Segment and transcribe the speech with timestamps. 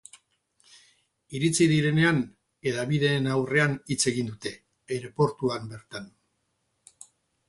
[1.39, 2.21] Iritsi direnean,
[2.71, 4.53] hedabideen aurrean hitz egin dute,
[4.97, 6.09] aireportuan bertan.